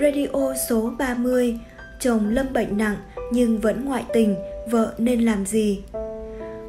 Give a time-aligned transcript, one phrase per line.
[0.00, 1.58] Radio số 30
[2.00, 2.96] Chồng Lâm bệnh nặng
[3.32, 4.36] nhưng vẫn ngoại tình,
[4.70, 5.82] vợ nên làm gì?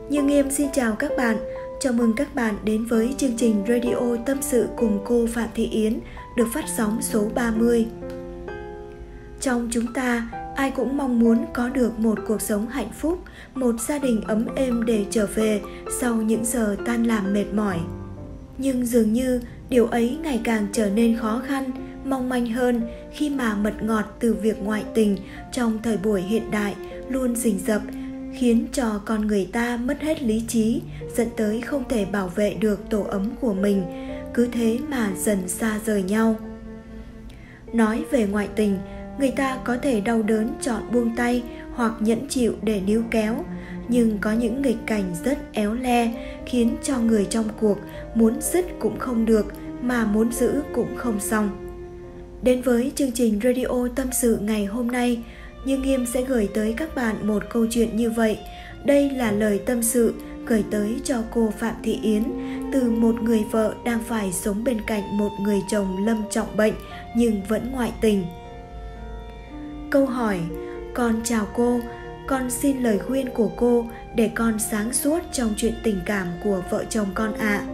[0.09, 1.37] Như Nghiêm xin chào các bạn,
[1.79, 5.65] chào mừng các bạn đến với chương trình Radio Tâm sự cùng cô Phạm Thị
[5.65, 5.99] Yến
[6.37, 7.87] được phát sóng số 30.
[9.41, 13.19] Trong chúng ta, ai cũng mong muốn có được một cuộc sống hạnh phúc,
[13.55, 15.61] một gia đình ấm êm để trở về
[16.01, 17.79] sau những giờ tan làm mệt mỏi.
[18.57, 21.71] Nhưng dường như điều ấy ngày càng trở nên khó khăn
[22.05, 22.81] mong manh hơn
[23.13, 25.17] khi mà mật ngọt từ việc ngoại tình
[25.51, 26.75] trong thời buổi hiện đại
[27.09, 27.81] luôn rình rập,
[28.33, 30.81] khiến cho con người ta mất hết lý trí,
[31.15, 33.83] dẫn tới không thể bảo vệ được tổ ấm của mình,
[34.33, 36.35] cứ thế mà dần xa rời nhau.
[37.73, 38.77] Nói về ngoại tình,
[39.19, 41.43] người ta có thể đau đớn chọn buông tay
[41.75, 43.45] hoặc nhẫn chịu để níu kéo,
[43.87, 46.11] nhưng có những nghịch cảnh rất éo le
[46.45, 47.77] khiến cho người trong cuộc
[48.15, 49.45] muốn dứt cũng không được
[49.81, 51.62] mà muốn giữ cũng không xong
[52.43, 55.23] đến với chương trình radio tâm sự ngày hôm nay
[55.65, 58.37] như nghiêm sẽ gửi tới các bạn một câu chuyện như vậy
[58.85, 60.13] đây là lời tâm sự
[60.45, 62.23] gửi tới cho cô phạm thị yến
[62.73, 66.73] từ một người vợ đang phải sống bên cạnh một người chồng lâm trọng bệnh
[67.15, 68.23] nhưng vẫn ngoại tình
[69.93, 70.39] câu hỏi,
[70.93, 71.79] con chào cô,
[72.27, 76.61] con xin lời khuyên của cô để con sáng suốt trong chuyện tình cảm của
[76.69, 77.47] vợ chồng con ạ.
[77.47, 77.67] À.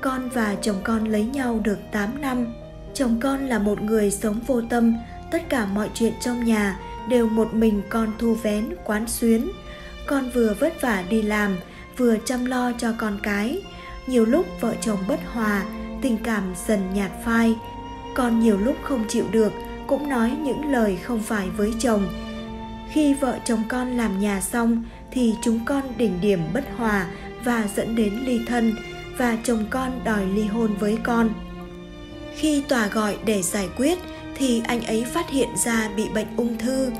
[0.00, 2.63] Con và chồng con lấy nhau được 8 năm.
[2.94, 4.96] Chồng con là một người sống vô tâm,
[5.30, 6.78] tất cả mọi chuyện trong nhà
[7.08, 9.50] đều một mình con thu vén, quán xuyến.
[10.06, 11.56] Con vừa vất vả đi làm,
[11.96, 13.62] vừa chăm lo cho con cái.
[14.06, 15.64] Nhiều lúc vợ chồng bất hòa,
[16.02, 17.56] tình cảm dần nhạt phai.
[18.14, 19.52] Con nhiều lúc không chịu được,
[19.86, 22.08] cũng nói những lời không phải với chồng,
[22.90, 27.06] khi vợ chồng con làm nhà xong thì chúng con đỉnh điểm bất hòa
[27.44, 28.74] và dẫn đến ly thân
[29.18, 31.30] và chồng con đòi ly hôn với con
[32.36, 33.98] khi tòa gọi để giải quyết,
[34.36, 36.90] thì anh ấy phát hiện ra bị bệnh ung thư.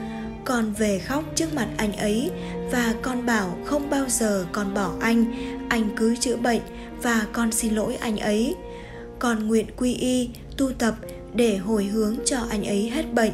[0.45, 2.31] Con về khóc trước mặt anh ấy
[2.71, 5.25] và con bảo không bao giờ con bỏ anh.
[5.69, 6.61] Anh cứ chữa bệnh
[7.03, 8.55] và con xin lỗi anh ấy.
[9.19, 10.95] Con nguyện quy y, tu tập
[11.35, 13.33] để hồi hướng cho anh ấy hết bệnh.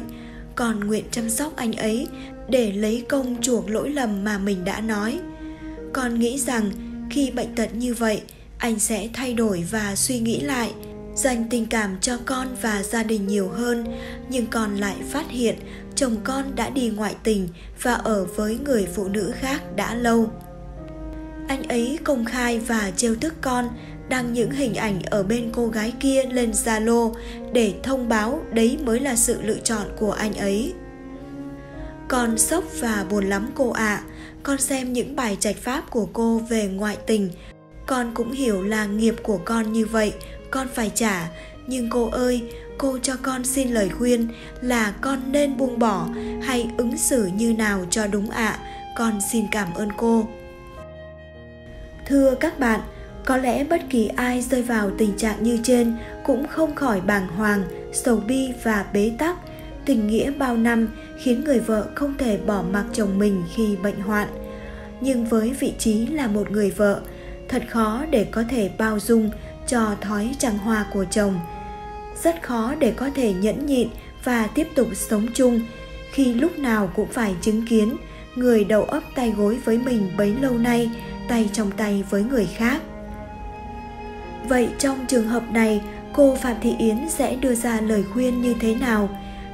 [0.55, 2.07] Con nguyện chăm sóc anh ấy
[2.49, 5.19] để lấy công chuộc lỗi lầm mà mình đã nói.
[5.93, 6.71] Con nghĩ rằng
[7.09, 8.21] khi bệnh tật như vậy,
[8.57, 10.71] anh sẽ thay đổi và suy nghĩ lại
[11.21, 13.85] dành tình cảm cho con và gia đình nhiều hơn
[14.29, 15.55] nhưng con lại phát hiện
[15.95, 17.47] chồng con đã đi ngoại tình
[17.81, 20.31] và ở với người phụ nữ khác đã lâu
[21.47, 23.69] anh ấy công khai và trêu tức con
[24.09, 27.13] đăng những hình ảnh ở bên cô gái kia lên Zalo
[27.53, 30.73] để thông báo đấy mới là sự lựa chọn của anh ấy.
[32.07, 33.95] Con sốc và buồn lắm cô ạ.
[33.95, 34.03] À.
[34.43, 37.29] Con xem những bài trạch pháp của cô về ngoại tình.
[37.87, 40.13] Con cũng hiểu là nghiệp của con như vậy,
[40.51, 41.29] con phải trả.
[41.67, 42.43] Nhưng cô ơi,
[42.77, 44.27] cô cho con xin lời khuyên
[44.61, 46.07] là con nên buông bỏ
[46.43, 48.47] hay ứng xử như nào cho đúng ạ.
[48.47, 48.59] À.
[48.95, 50.27] Con xin cảm ơn cô.
[52.05, 52.79] Thưa các bạn,
[53.25, 57.27] có lẽ bất kỳ ai rơi vào tình trạng như trên cũng không khỏi bàng
[57.27, 57.63] hoàng,
[57.93, 59.37] sầu bi và bế tắc.
[59.85, 60.87] Tình nghĩa bao năm
[61.17, 64.27] khiến người vợ không thể bỏ mặc chồng mình khi bệnh hoạn.
[65.01, 67.01] Nhưng với vị trí là một người vợ,
[67.47, 69.29] thật khó để có thể bao dung
[69.71, 71.39] cho thói trăng hoa của chồng.
[72.23, 73.87] Rất khó để có thể nhẫn nhịn
[74.23, 75.61] và tiếp tục sống chung
[76.11, 77.97] khi lúc nào cũng phải chứng kiến
[78.35, 80.91] người đầu ấp tay gối với mình bấy lâu nay
[81.27, 82.81] tay trong tay với người khác
[84.49, 85.81] Vậy trong trường hợp này,
[86.13, 89.09] cô Phạm Thị Yến sẽ đưa ra lời khuyên như thế nào?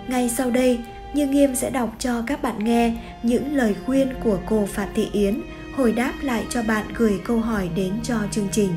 [0.08, 0.80] Ngay sau đây,
[1.14, 5.10] Như Nghiêm sẽ đọc cho các bạn nghe những lời khuyên của cô Phạm Thị
[5.12, 5.42] Yến
[5.76, 8.70] hồi đáp lại cho bạn gửi câu hỏi đến cho chương trình.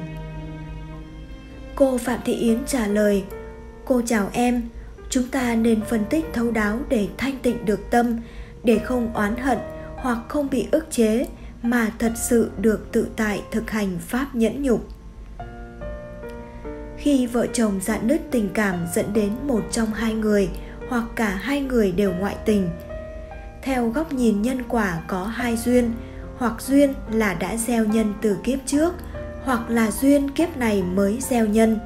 [1.81, 3.25] Cô Phạm Thị Yến trả lời:
[3.85, 4.63] Cô chào em,
[5.11, 8.17] chúng ta nên phân tích thấu đáo để thanh tịnh được tâm,
[8.65, 9.59] để không oán hận
[9.97, 11.27] hoặc không bị ức chế
[11.63, 14.89] mà thật sự được tự tại thực hành pháp nhẫn nhục.
[16.97, 20.49] Khi vợ chồng dạn nứt tình cảm dẫn đến một trong hai người
[20.88, 22.71] hoặc cả hai người đều ngoại tình
[23.62, 25.93] theo góc nhìn nhân quả có hai duyên
[26.37, 28.94] hoặc duyên là đã gieo nhân từ kiếp trước
[29.44, 31.78] hoặc là duyên kiếp này mới gieo nhân.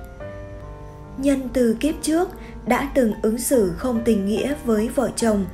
[1.19, 2.29] Nhân từ kiếp trước
[2.67, 5.45] đã từng ứng xử không tình nghĩa với vợ chồng,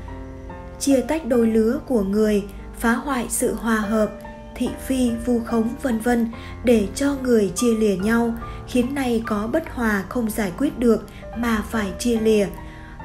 [0.79, 2.45] chia tách đôi lứa của người,
[2.79, 4.11] phá hoại sự hòa hợp,
[4.55, 6.31] thị phi, vu khống, vân vân
[6.65, 8.35] để cho người chia lìa nhau,
[8.69, 11.07] khiến nay có bất hòa không giải quyết được
[11.37, 12.47] mà phải chia lìa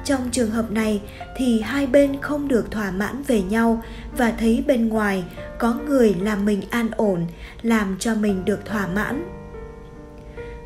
[0.06, 1.00] trong trường hợp này
[1.36, 3.82] thì hai bên không được thỏa mãn về nhau
[4.16, 5.24] và thấy bên ngoài
[5.58, 7.26] có người làm mình an ổn,
[7.62, 9.24] làm cho mình được thỏa mãn.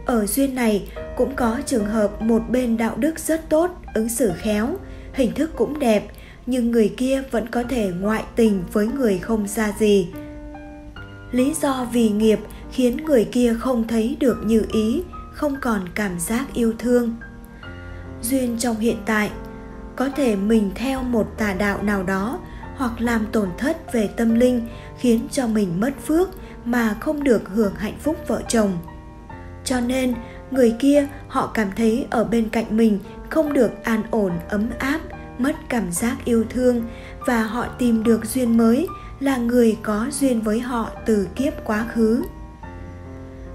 [0.06, 4.32] Ở duyên này cũng có trường hợp một bên đạo đức rất tốt, ứng xử
[4.37, 4.76] khéo,
[5.12, 6.06] hình thức cũng đẹp,
[6.46, 10.08] nhưng người kia vẫn có thể ngoại tình với người không xa gì.
[11.32, 12.38] Lý do vì nghiệp
[12.72, 15.02] khiến người kia không thấy được như ý,
[15.32, 17.16] không còn cảm giác yêu thương
[18.22, 19.31] duyên trong hiện tại.
[19.96, 22.38] Có thể mình theo một tà đạo nào đó
[22.76, 24.69] hoặc làm tổn thất về tâm linh
[24.99, 26.28] khiến cho mình mất phước
[26.64, 28.78] mà không được hưởng hạnh phúc vợ chồng.
[29.64, 30.14] Cho nên,
[30.50, 32.99] người kia, họ cảm thấy ở bên cạnh mình
[33.31, 35.00] không được an ổn, ấm áp,
[35.38, 36.84] mất cảm giác yêu thương
[37.26, 38.87] và họ tìm được duyên mới
[39.20, 42.23] là người có duyên với họ từ kiếp quá khứ.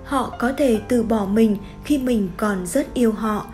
[0.03, 3.45] Họ có thể từ bỏ mình khi mình còn rất yêu họ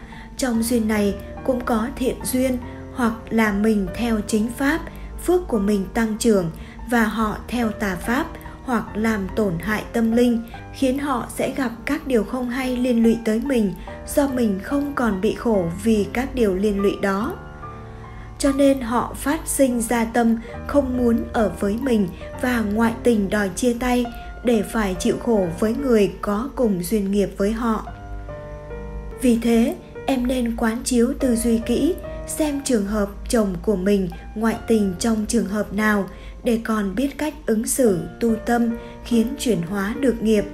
[0.41, 2.57] trong duyên này cũng có thiện duyên
[2.93, 4.79] hoặc là mình theo chính pháp,
[5.25, 6.51] phước của mình tăng trưởng
[6.89, 8.25] và họ theo tà pháp
[8.63, 10.43] hoặc làm tổn hại tâm linh,
[10.73, 13.73] khiến họ sẽ gặp các điều không hay liên lụy tới mình
[14.15, 17.33] do mình không còn bị khổ vì các điều liên lụy đó.
[18.39, 20.35] Cho nên họ phát sinh ra tâm
[20.67, 22.07] không muốn ở với mình
[22.41, 24.05] và ngoại tình đòi chia tay
[24.43, 27.85] để phải chịu khổ với người có cùng duyên nghiệp với họ.
[29.21, 31.95] Vì thế em nên quán chiếu tư duy kỹ,
[32.27, 36.05] xem trường hợp chồng của mình ngoại tình trong trường hợp nào
[36.43, 40.45] để còn biết cách ứng xử, tu tâm, khiến chuyển hóa được nghiệp.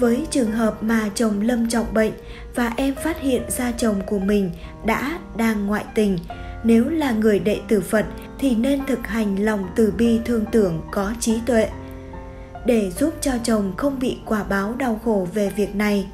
[0.00, 2.12] Với trường hợp mà chồng lâm trọng bệnh
[2.54, 4.50] và em phát hiện ra chồng của mình
[4.86, 6.18] đã đang ngoại tình,
[6.64, 8.06] nếu là người đệ tử phật
[8.38, 11.68] thì nên thực hành lòng từ bi thương tưởng có trí tuệ.
[12.66, 16.06] Để giúp cho chồng không bị quả báo đau khổ về việc này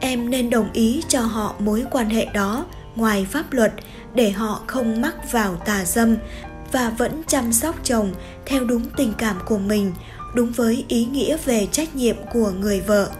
[0.00, 2.66] em nên đồng ý cho họ mối quan hệ đó
[2.96, 3.72] ngoài pháp luật,
[4.14, 6.16] để họ không mắc vào tà dâm
[6.72, 8.12] và vẫn chăm sóc chồng
[8.46, 9.92] theo đúng tình cảm của mình,
[10.34, 13.10] đúng với ý nghĩa về trách nhiệm của người vợ.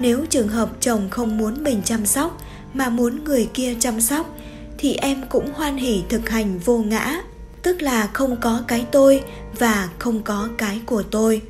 [0.00, 2.38] Nếu trường hợp chồng không muốn mình chăm sóc
[2.74, 4.38] mà muốn người kia chăm sóc,
[4.78, 7.20] thì em cũng hoan hỉ thực hành vô ngã,
[7.62, 9.22] tức là không có cái tôi
[9.58, 11.42] và không có cái của tôi.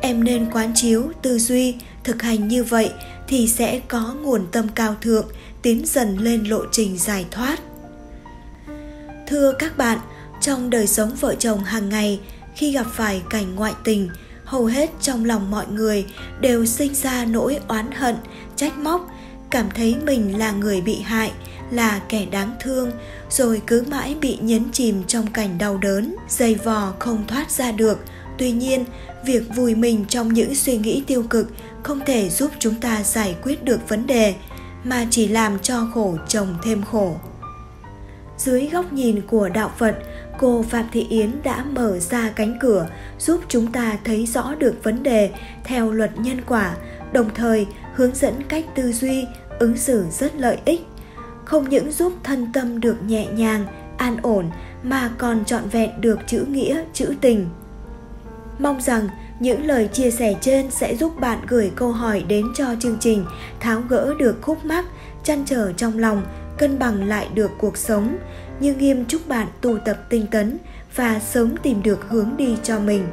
[0.00, 1.74] Em nên quán chiếu tư duy
[2.08, 2.92] thực hành như vậy
[3.26, 5.26] thì sẽ có nguồn tâm cao thượng,
[5.62, 7.58] tiến dần lên lộ trình giải thoát.
[9.26, 9.98] Thưa các bạn,
[10.40, 12.20] trong đời sống vợ chồng hàng ngày,
[12.54, 14.08] khi gặp phải cảnh ngoại tình,
[14.44, 16.06] hầu hết trong lòng mọi người
[16.40, 18.16] đều sinh ra nỗi oán hận,
[18.56, 19.10] trách móc,
[19.50, 21.32] cảm thấy mình là người bị hại,
[21.70, 22.90] là kẻ đáng thương,
[23.30, 27.72] rồi cứ mãi bị nhấn chìm trong cảnh đau đớn, dày vò không thoát ra
[27.72, 27.98] được.
[28.38, 28.84] Tuy nhiên,
[29.24, 31.50] việc vùi mình trong những suy nghĩ tiêu cực
[31.88, 34.34] không thể giúp chúng ta giải quyết được vấn đề,
[34.84, 37.16] mà chỉ làm cho khổ chồng thêm khổ.
[38.36, 39.94] Dưới góc nhìn của đạo phật,
[40.38, 42.86] cô phạm thị yến đã mở ra cánh cửa
[43.18, 45.30] giúp chúng ta thấy rõ được vấn đề
[45.64, 46.76] theo luật nhân quả,
[47.12, 49.26] đồng thời hướng dẫn cách tư duy,
[49.58, 50.80] ứng xử rất lợi ích.
[51.44, 54.50] Không những giúp thân tâm được nhẹ nhàng, an ổn,
[54.82, 57.48] mà còn trọn vẹn được chữ nghĩa, chữ tình.
[58.58, 59.08] Mong rằng
[59.40, 63.24] những lời chia sẻ trên sẽ giúp bạn gửi câu hỏi đến cho chương trình
[63.60, 64.84] tháo gỡ được khúc mắc
[65.24, 66.22] chăn trở trong lòng
[66.58, 68.16] cân bằng lại được cuộc sống
[68.60, 70.58] như nghiêm chúc bạn tu tập tinh tấn
[70.96, 73.06] và sớm tìm được hướng đi cho mình.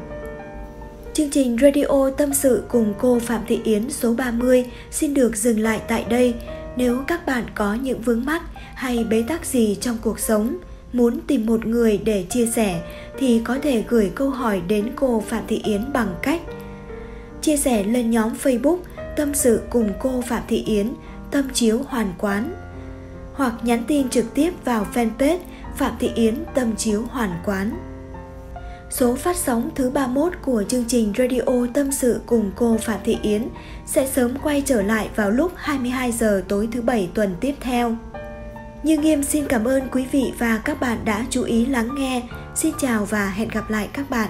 [1.13, 5.59] Chương trình Radio Tâm sự cùng cô Phạm Thị Yến số 30 xin được dừng
[5.59, 6.33] lại tại đây.
[6.75, 8.41] Nếu các bạn có những vướng mắc
[8.75, 10.57] hay bế tắc gì trong cuộc sống,
[10.93, 12.81] muốn tìm một người để chia sẻ
[13.17, 16.41] thì có thể gửi câu hỏi đến cô Phạm Thị Yến bằng cách
[17.41, 18.77] chia sẻ lên nhóm Facebook
[19.15, 20.93] Tâm sự cùng cô Phạm Thị Yến,
[21.31, 22.53] Tâm chiếu hoàn quán
[23.33, 25.39] hoặc nhắn tin trực tiếp vào fanpage
[25.77, 27.71] Phạm Thị Yến Tâm chiếu hoàn quán.
[28.89, 33.17] Số phát sóng thứ 31 của chương trình Radio Tâm sự cùng cô Phạm Thị
[33.21, 33.47] Yến
[33.85, 37.95] sẽ sớm quay trở lại vào lúc 22 giờ tối thứ bảy tuần tiếp theo.
[38.85, 42.23] Như Nghiêm xin cảm ơn quý vị và các bạn đã chú ý lắng nghe.
[42.55, 44.29] Xin chào và hẹn gặp lại các bạn.